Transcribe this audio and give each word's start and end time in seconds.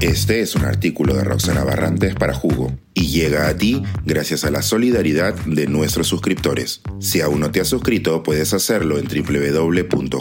Este 0.00 0.40
es 0.40 0.54
un 0.54 0.64
artículo 0.64 1.14
de 1.14 1.24
Roxana 1.24 1.62
Barrantes 1.62 2.14
para 2.14 2.32
Jugo 2.32 2.72
y 2.94 3.08
llega 3.08 3.48
a 3.48 3.56
ti 3.58 3.82
gracias 4.06 4.44
a 4.44 4.50
la 4.50 4.62
solidaridad 4.62 5.34
de 5.44 5.66
nuestros 5.66 6.08
suscriptores. 6.08 6.80
Si 7.00 7.20
aún 7.20 7.40
no 7.40 7.50
te 7.50 7.60
has 7.60 7.68
suscrito, 7.68 8.22
puedes 8.22 8.54
hacerlo 8.54 8.98
en 8.98 9.04
www.jugo.pe. 9.08 10.18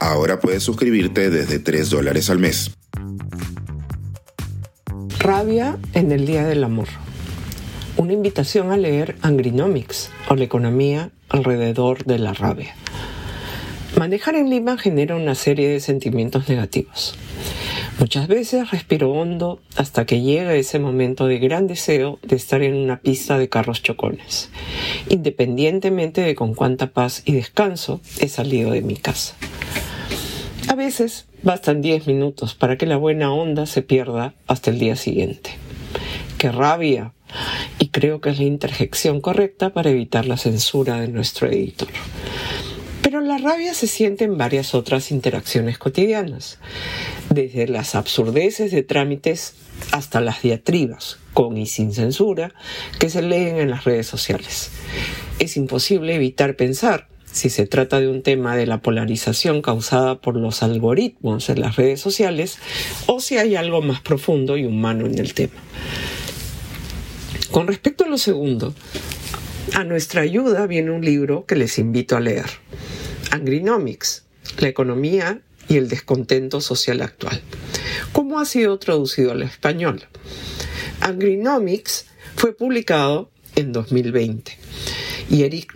Ahora 0.00 0.40
puedes 0.40 0.64
suscribirte 0.64 1.30
desde 1.30 1.60
3 1.60 1.90
dólares 1.90 2.28
al 2.28 2.40
mes. 2.40 2.72
Rabia 5.20 5.78
en 5.92 6.10
el 6.10 6.26
Día 6.26 6.44
del 6.44 6.64
Amor. 6.64 6.88
Una 7.96 8.14
invitación 8.14 8.72
a 8.72 8.76
leer 8.76 9.14
Angrinomics 9.22 10.10
o 10.28 10.34
la 10.34 10.42
economía 10.42 11.12
alrededor 11.28 12.04
de 12.04 12.18
la 12.18 12.32
rabia. 12.34 12.74
Manejar 13.96 14.34
en 14.34 14.50
Lima 14.50 14.76
genera 14.76 15.14
una 15.14 15.36
serie 15.36 15.68
de 15.68 15.78
sentimientos 15.78 16.48
negativos. 16.48 17.16
Muchas 17.98 18.26
veces 18.26 18.70
respiro 18.72 19.12
hondo 19.12 19.60
hasta 19.76 20.04
que 20.04 20.20
llega 20.20 20.54
ese 20.54 20.80
momento 20.80 21.26
de 21.26 21.38
gran 21.38 21.68
deseo 21.68 22.18
de 22.22 22.34
estar 22.34 22.62
en 22.62 22.74
una 22.74 23.00
pista 23.00 23.38
de 23.38 23.48
carros 23.48 23.82
chocones, 23.82 24.50
independientemente 25.08 26.20
de 26.20 26.34
con 26.34 26.54
cuánta 26.54 26.88
paz 26.88 27.22
y 27.24 27.32
descanso 27.32 28.00
he 28.20 28.28
salido 28.28 28.72
de 28.72 28.82
mi 28.82 28.96
casa. 28.96 29.36
A 30.68 30.74
veces 30.74 31.26
bastan 31.42 31.82
10 31.82 32.08
minutos 32.08 32.54
para 32.54 32.76
que 32.76 32.86
la 32.86 32.96
buena 32.96 33.32
onda 33.32 33.64
se 33.66 33.82
pierda 33.82 34.34
hasta 34.48 34.70
el 34.70 34.80
día 34.80 34.96
siguiente. 34.96 35.50
¡Qué 36.36 36.50
rabia! 36.50 37.12
Y 37.78 37.88
creo 37.88 38.20
que 38.20 38.30
es 38.30 38.38
la 38.38 38.44
interjección 38.44 39.20
correcta 39.20 39.70
para 39.70 39.90
evitar 39.90 40.26
la 40.26 40.36
censura 40.36 41.00
de 41.00 41.08
nuestro 41.08 41.48
editor. 41.48 41.88
La 43.24 43.38
rabia 43.38 43.72
se 43.72 43.86
siente 43.86 44.24
en 44.24 44.36
varias 44.36 44.74
otras 44.74 45.10
interacciones 45.10 45.78
cotidianas, 45.78 46.58
desde 47.30 47.66
las 47.66 47.94
absurdeces 47.94 48.70
de 48.70 48.82
trámites 48.82 49.54
hasta 49.92 50.20
las 50.20 50.42
diatribas, 50.42 51.16
con 51.32 51.56
y 51.56 51.64
sin 51.64 51.94
censura, 51.94 52.52
que 52.98 53.08
se 53.08 53.22
leen 53.22 53.56
en 53.56 53.70
las 53.70 53.84
redes 53.84 54.06
sociales. 54.06 54.70
Es 55.38 55.56
imposible 55.56 56.14
evitar 56.14 56.54
pensar 56.54 57.08
si 57.24 57.48
se 57.48 57.66
trata 57.66 57.98
de 57.98 58.08
un 58.08 58.22
tema 58.22 58.56
de 58.56 58.66
la 58.66 58.82
polarización 58.82 59.62
causada 59.62 60.20
por 60.20 60.36
los 60.36 60.62
algoritmos 60.62 61.48
en 61.48 61.60
las 61.60 61.76
redes 61.76 62.00
sociales 62.00 62.58
o 63.06 63.20
si 63.20 63.38
hay 63.38 63.56
algo 63.56 63.80
más 63.80 64.02
profundo 64.02 64.58
y 64.58 64.66
humano 64.66 65.06
en 65.06 65.18
el 65.18 65.32
tema. 65.32 65.62
Con 67.50 67.68
respecto 67.68 68.04
a 68.04 68.08
lo 68.08 68.18
segundo, 68.18 68.74
a 69.72 69.82
nuestra 69.82 70.20
ayuda 70.20 70.66
viene 70.66 70.90
un 70.90 71.02
libro 71.02 71.46
que 71.46 71.56
les 71.56 71.78
invito 71.78 72.18
a 72.18 72.20
leer. 72.20 72.44
Angrinomics, 73.34 74.26
la 74.58 74.68
economía 74.68 75.40
y 75.68 75.76
el 75.76 75.88
descontento 75.88 76.60
social 76.60 77.02
actual. 77.02 77.42
¿Cómo 78.12 78.38
ha 78.38 78.44
sido 78.44 78.78
traducido 78.78 79.32
al 79.32 79.42
español? 79.42 80.04
Angrinomics 81.00 82.06
fue 82.36 82.54
publicado 82.54 83.32
en 83.56 83.72
2020 83.72 84.56
y 85.28 85.42
Eric 85.42 85.72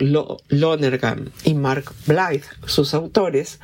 Lonergan 0.47 1.33
y 1.43 1.53
Mark 1.53 1.91
Blythe, 2.07 2.47
sus 2.65 2.93
autores, 2.93 3.59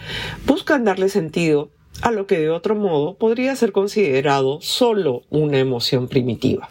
buscan 0.45 0.83
darle 0.83 1.07
sentido 1.07 1.71
a 2.01 2.11
lo 2.11 2.27
que 2.27 2.37
de 2.37 2.49
otro 2.49 2.75
modo 2.75 3.17
podría 3.17 3.55
ser 3.55 3.71
considerado 3.71 4.59
solo 4.59 5.23
una 5.29 5.57
emoción 5.59 6.09
primitiva, 6.09 6.69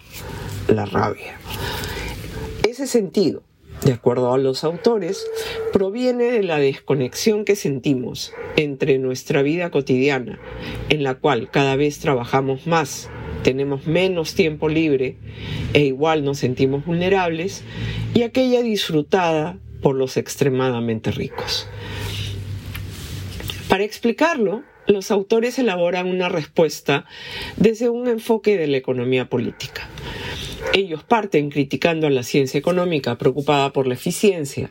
la 0.69 0.85
rabia. 0.85 1.39
Ese 2.69 2.87
sentido 2.87 3.43
de 3.85 3.93
acuerdo 3.93 4.33
a 4.33 4.39
los 4.39 4.65
autores, 4.65 5.27
proviene 5.73 6.25
de 6.25 6.43
la 6.43 6.59
desconexión 6.59 7.45
que 7.45 7.55
sentimos 7.55 8.33
entre 8.57 8.99
nuestra 8.99 9.43
vida 9.43 9.71
cotidiana, 9.71 10.41
en 10.89 11.03
la 11.03 11.15
cual 11.15 11.51
cada 11.51 11.77
vez 11.77 11.99
trabajamos 11.99 12.67
más, 12.67 13.11
tenemos 13.43 13.87
menos 13.87 14.35
tiempo 14.35 14.69
libre 14.69 15.17
e 15.75 15.81
igual 15.81 16.25
nos 16.25 16.39
sentimos 16.39 16.85
vulnerables, 16.87 17.63
y 18.15 18.23
aquella 18.23 18.63
disfrutada 18.63 19.59
por 19.83 19.97
los 19.97 20.17
extremadamente 20.17 21.11
ricos. 21.11 21.69
Para 23.69 23.85
explicarlo, 23.85 24.63
los 24.87 25.11
autores 25.11 25.59
elaboran 25.59 26.09
una 26.09 26.29
respuesta 26.29 27.07
desde 27.57 27.89
un 27.89 28.09
enfoque 28.09 28.57
de 28.57 28.67
la 28.67 28.77
economía 28.77 29.29
política. 29.29 29.89
Ellos 30.73 31.05
parten 31.05 31.51
criticando 31.51 32.07
a 32.07 32.11
la 32.11 32.23
ciencia 32.23 32.59
económica 32.59 33.17
preocupada 33.17 33.73
por 33.73 33.87
la 33.87 33.95
eficiencia, 33.95 34.71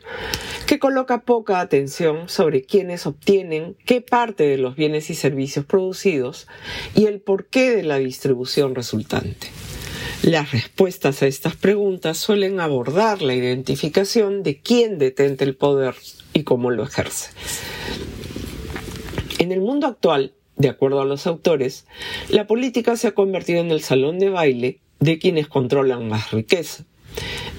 que 0.68 0.80
coloca 0.80 1.22
poca 1.22 1.60
atención 1.60 2.28
sobre 2.30 2.64
quiénes 2.64 3.06
obtienen 3.06 3.78
qué 3.86 4.02
parte 4.02 4.44
de 4.44 4.58
los 4.58 4.76
bienes 4.76 5.10
y 5.10 5.16
servicios 5.16 5.66
producidos 5.66 6.48
y 6.96 7.06
el 7.06 7.22
porqué 7.22 7.72
de 7.72 7.84
la 7.84 8.00
distribución 8.00 8.76
resultante. 8.76 9.48
Las 10.24 10.52
respuestas 10.52 11.22
a 11.22 11.28
estas 11.28 11.56
preguntas 11.58 12.18
suelen 12.18 12.60
abordar 12.62 13.22
la 13.22 13.36
identificación 13.36 14.42
de 14.42 14.60
quién 14.60 14.98
detente 14.98 15.44
el 15.44 15.56
poder 15.56 15.96
y 16.34 16.44
cómo 16.44 16.72
lo 16.72 16.84
ejerce. 16.84 17.32
En 19.38 19.52
el 19.52 19.60
mundo 19.60 19.88
actual, 19.88 20.34
de 20.56 20.70
acuerdo 20.70 21.02
a 21.02 21.06
los 21.06 21.28
autores, 21.28 21.86
la 22.30 22.48
política 22.48 22.96
se 22.96 23.08
ha 23.08 23.12
convertido 23.12 23.60
en 23.60 23.72
el 23.72 23.82
salón 23.82 24.20
de 24.20 24.30
baile 24.30 24.80
de 25.04 25.20
quienes 25.20 25.48
controlan 25.48 26.08
más 26.08 26.32
riqueza. 26.32 26.86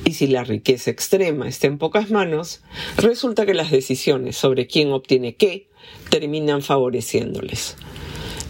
Y 0.04 0.14
si 0.14 0.26
la 0.26 0.44
riqueza 0.44 0.90
extrema 0.90 1.46
está 1.46 1.66
en 1.66 1.78
pocas 1.78 2.10
manos, 2.10 2.62
resulta 2.96 3.46
que 3.46 3.54
las 3.54 3.70
decisiones 3.70 4.36
sobre 4.36 4.66
quién 4.66 4.92
obtiene 4.92 5.36
qué 5.36 5.68
terminan 6.08 6.62
favoreciéndoles. 6.62 7.76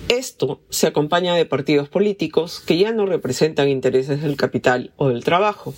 Esto 0.08 0.60
se 0.68 0.86
acompaña 0.86 1.34
de 1.34 1.46
partidos 1.46 1.88
políticos 1.88 2.62
que 2.64 2.78
ya 2.78 2.92
no 2.92 3.06
representan 3.06 3.68
intereses 3.68 4.22
del 4.22 4.36
capital 4.36 4.92
o 4.96 5.08
del 5.08 5.24
trabajo, 5.24 5.74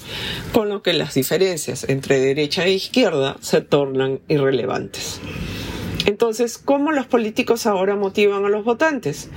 con 0.52 0.68
lo 0.68 0.82
que 0.82 0.92
las 0.92 1.14
diferencias 1.14 1.88
entre 1.88 2.20
derecha 2.20 2.66
e 2.66 2.72
izquierda 2.72 3.36
se 3.40 3.60
tornan 3.60 4.20
irrelevantes. 4.28 5.20
Entonces, 6.06 6.58
¿cómo 6.58 6.92
los 6.92 7.06
políticos 7.06 7.66
ahora 7.66 7.96
motivan 7.96 8.44
a 8.44 8.48
los 8.48 8.64
votantes? 8.64 9.28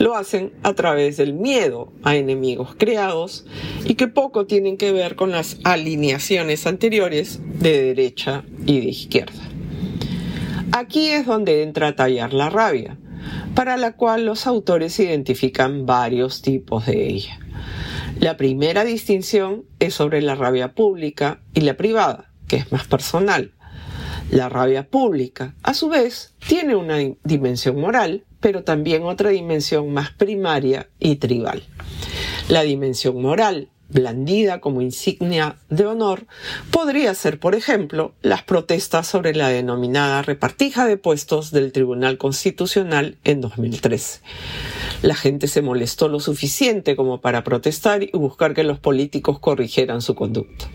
Lo 0.00 0.16
hacen 0.16 0.54
a 0.62 0.72
través 0.72 1.18
del 1.18 1.34
miedo 1.34 1.92
a 2.04 2.16
enemigos 2.16 2.74
creados 2.74 3.44
y 3.84 3.96
que 3.96 4.08
poco 4.08 4.46
tienen 4.46 4.78
que 4.78 4.92
ver 4.92 5.14
con 5.14 5.30
las 5.30 5.58
alineaciones 5.62 6.66
anteriores 6.66 7.38
de 7.58 7.82
derecha 7.82 8.42
y 8.64 8.80
de 8.80 8.86
izquierda. 8.86 9.42
Aquí 10.72 11.10
es 11.10 11.26
donde 11.26 11.62
entra 11.62 11.88
a 11.88 11.96
tallar 11.96 12.32
la 12.32 12.48
rabia, 12.48 12.96
para 13.54 13.76
la 13.76 13.94
cual 13.94 14.24
los 14.24 14.46
autores 14.46 14.98
identifican 14.98 15.84
varios 15.84 16.40
tipos 16.40 16.86
de 16.86 17.06
ella. 17.06 17.38
La 18.18 18.38
primera 18.38 18.86
distinción 18.86 19.64
es 19.80 19.92
sobre 19.92 20.22
la 20.22 20.34
rabia 20.34 20.72
pública 20.72 21.42
y 21.52 21.60
la 21.60 21.76
privada, 21.76 22.32
que 22.48 22.56
es 22.56 22.72
más 22.72 22.86
personal. 22.86 23.52
La 24.30 24.48
rabia 24.48 24.88
pública, 24.88 25.56
a 25.62 25.74
su 25.74 25.90
vez, 25.90 26.34
tiene 26.48 26.74
una 26.74 26.96
dimensión 27.22 27.78
moral, 27.78 28.24
pero 28.40 28.64
también 28.64 29.04
otra 29.04 29.30
dimensión 29.30 29.92
más 29.92 30.10
primaria 30.10 30.88
y 30.98 31.16
tribal. 31.16 31.62
La 32.48 32.62
dimensión 32.62 33.20
moral, 33.20 33.68
blandida 33.88 34.60
como 34.60 34.80
insignia 34.80 35.56
de 35.68 35.86
honor, 35.86 36.26
podría 36.70 37.14
ser, 37.14 37.38
por 37.38 37.54
ejemplo, 37.54 38.14
las 38.22 38.42
protestas 38.42 39.06
sobre 39.06 39.34
la 39.34 39.48
denominada 39.48 40.22
repartija 40.22 40.86
de 40.86 40.96
puestos 40.96 41.50
del 41.50 41.72
Tribunal 41.72 42.18
Constitucional 42.18 43.18
en 43.24 43.40
2013. 43.40 44.20
La 45.02 45.14
gente 45.14 45.48
se 45.48 45.62
molestó 45.62 46.08
lo 46.08 46.20
suficiente 46.20 46.96
como 46.96 47.20
para 47.20 47.44
protestar 47.44 48.02
y 48.02 48.10
buscar 48.12 48.54
que 48.54 48.64
los 48.64 48.78
políticos 48.78 49.38
corrigieran 49.38 50.02
su 50.02 50.14
conducta. 50.14 50.66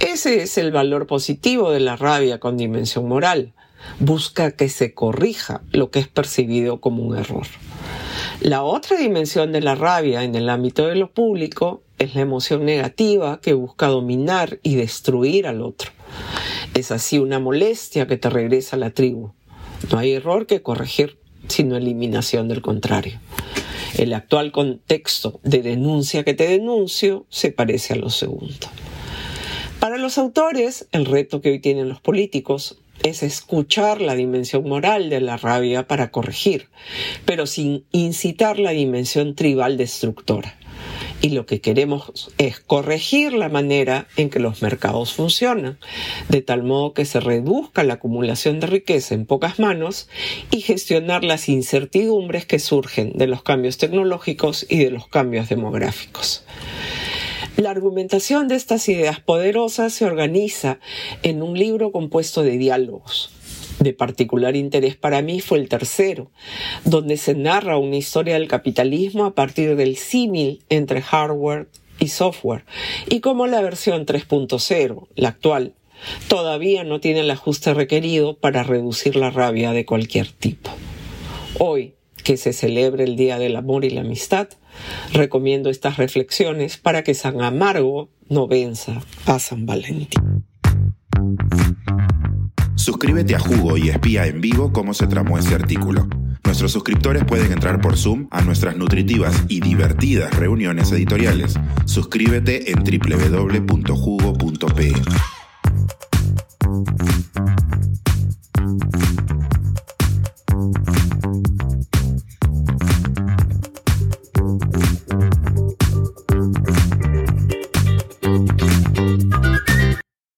Ese 0.00 0.42
es 0.42 0.58
el 0.58 0.72
valor 0.72 1.06
positivo 1.06 1.70
de 1.70 1.80
la 1.80 1.96
rabia 1.96 2.38
con 2.38 2.56
dimensión 2.56 3.08
moral. 3.08 3.54
Busca 3.98 4.50
que 4.52 4.68
se 4.68 4.94
corrija 4.94 5.62
lo 5.72 5.90
que 5.90 6.00
es 6.00 6.08
percibido 6.08 6.80
como 6.80 7.02
un 7.02 7.16
error. 7.16 7.46
La 8.40 8.62
otra 8.62 8.96
dimensión 8.98 9.52
de 9.52 9.62
la 9.62 9.74
rabia 9.74 10.22
en 10.22 10.34
el 10.34 10.48
ámbito 10.50 10.86
de 10.86 10.96
lo 10.96 11.10
público 11.10 11.82
es 11.98 12.14
la 12.14 12.20
emoción 12.20 12.64
negativa 12.64 13.40
que 13.40 13.54
busca 13.54 13.86
dominar 13.86 14.58
y 14.62 14.74
destruir 14.74 15.46
al 15.46 15.62
otro. 15.62 15.90
Es 16.74 16.90
así 16.90 17.18
una 17.18 17.38
molestia 17.38 18.06
que 18.06 18.18
te 18.18 18.28
regresa 18.28 18.76
a 18.76 18.78
la 18.78 18.90
tribu. 18.90 19.32
No 19.90 19.98
hay 19.98 20.12
error 20.12 20.46
que 20.46 20.62
corregir, 20.62 21.18
sino 21.48 21.76
eliminación 21.76 22.48
del 22.48 22.60
contrario. 22.60 23.18
El 23.96 24.12
actual 24.12 24.52
contexto 24.52 25.40
de 25.42 25.62
denuncia 25.62 26.22
que 26.22 26.34
te 26.34 26.46
denuncio 26.46 27.24
se 27.30 27.50
parece 27.50 27.94
a 27.94 27.96
lo 27.96 28.10
segundo. 28.10 28.68
Para 29.80 29.96
los 29.96 30.18
autores, 30.18 30.86
el 30.92 31.06
reto 31.06 31.40
que 31.40 31.50
hoy 31.50 31.60
tienen 31.60 31.88
los 31.88 32.00
políticos 32.00 32.78
es 33.02 33.22
escuchar 33.22 34.00
la 34.00 34.14
dimensión 34.14 34.68
moral 34.68 35.10
de 35.10 35.20
la 35.20 35.36
rabia 35.36 35.86
para 35.86 36.10
corregir, 36.10 36.68
pero 37.24 37.46
sin 37.46 37.84
incitar 37.92 38.58
la 38.58 38.70
dimensión 38.70 39.34
tribal 39.34 39.76
destructora. 39.76 40.58
y 41.22 41.30
lo 41.30 41.46
que 41.46 41.60
queremos 41.60 42.30
es 42.36 42.60
corregir 42.60 43.32
la 43.32 43.48
manera 43.48 44.06
en 44.16 44.28
que 44.28 44.38
los 44.38 44.62
mercados 44.62 45.14
funcionan, 45.14 45.78
de 46.28 46.42
tal 46.42 46.62
modo 46.62 46.92
que 46.92 47.04
se 47.04 47.20
reduzca 47.20 47.84
la 47.84 47.94
acumulación 47.94 48.60
de 48.60 48.66
riqueza 48.66 49.14
en 49.14 49.26
pocas 49.26 49.58
manos 49.58 50.08
y 50.50 50.60
gestionar 50.60 51.24
las 51.24 51.48
incertidumbres 51.48 52.44
que 52.44 52.58
surgen 52.58 53.12
de 53.14 53.26
los 53.26 53.42
cambios 53.42 53.78
tecnológicos 53.78 54.66
y 54.68 54.78
de 54.78 54.90
los 54.90 55.08
cambios 55.08 55.48
demográficos. 55.48 56.44
La 57.56 57.70
argumentación 57.70 58.48
de 58.48 58.54
estas 58.54 58.86
ideas 58.86 59.20
poderosas 59.20 59.94
se 59.94 60.04
organiza 60.04 60.78
en 61.22 61.42
un 61.42 61.58
libro 61.58 61.90
compuesto 61.90 62.42
de 62.42 62.58
diálogos. 62.58 63.30
De 63.78 63.94
particular 63.94 64.56
interés 64.56 64.94
para 64.94 65.22
mí 65.22 65.40
fue 65.40 65.58
el 65.58 65.70
tercero, 65.70 66.30
donde 66.84 67.16
se 67.16 67.34
narra 67.34 67.78
una 67.78 67.96
historia 67.96 68.34
del 68.34 68.46
capitalismo 68.46 69.24
a 69.24 69.34
partir 69.34 69.74
del 69.76 69.96
símil 69.96 70.64
entre 70.68 71.00
hardware 71.00 71.68
y 71.98 72.08
software, 72.08 72.66
y 73.08 73.20
cómo 73.20 73.46
la 73.46 73.62
versión 73.62 74.04
3.0, 74.04 75.06
la 75.14 75.28
actual, 75.30 75.72
todavía 76.28 76.84
no 76.84 77.00
tiene 77.00 77.20
el 77.20 77.30
ajuste 77.30 77.72
requerido 77.72 78.36
para 78.36 78.64
reducir 78.64 79.16
la 79.16 79.30
rabia 79.30 79.72
de 79.72 79.86
cualquier 79.86 80.30
tipo. 80.30 80.70
Hoy, 81.58 81.94
que 82.22 82.36
se 82.36 82.52
celebre 82.52 83.04
el 83.04 83.16
Día 83.16 83.38
del 83.38 83.56
Amor 83.56 83.86
y 83.86 83.90
la 83.90 84.02
Amistad, 84.02 84.48
recomiendo 85.12 85.70
estas 85.70 85.96
reflexiones 85.96 86.76
para 86.76 87.02
que 87.02 87.14
San 87.14 87.42
Amargo 87.42 88.10
no 88.28 88.48
venza 88.48 89.00
a 89.26 89.38
San 89.38 89.66
Valentín. 89.66 90.44
Suscríbete 92.74 93.34
a 93.34 93.40
Jugo 93.40 93.76
y 93.76 93.88
espía 93.88 94.26
en 94.26 94.40
vivo 94.40 94.72
cómo 94.72 94.94
se 94.94 95.06
tramó 95.06 95.38
ese 95.38 95.54
artículo. 95.54 96.08
Nuestros 96.44 96.72
suscriptores 96.72 97.24
pueden 97.24 97.52
entrar 97.52 97.80
por 97.80 97.96
Zoom 97.96 98.28
a 98.30 98.42
nuestras 98.42 98.76
nutritivas 98.76 99.44
y 99.48 99.60
divertidas 99.60 100.34
reuniones 100.36 100.92
editoriales. 100.92 101.54
Suscríbete 101.84 102.70
en 102.70 102.84
www.jugo.pe. 102.84 104.92